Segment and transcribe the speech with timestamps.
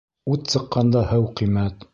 [0.35, 1.89] Ут сыҡҡанда һыу ҡиммәт.